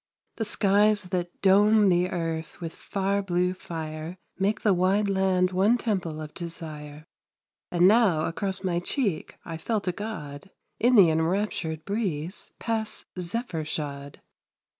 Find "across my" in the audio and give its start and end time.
8.25-8.79